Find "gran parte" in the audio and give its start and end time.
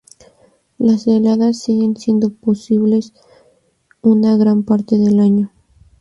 4.35-4.97